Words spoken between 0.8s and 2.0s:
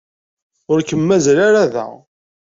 kem-mazal ara da.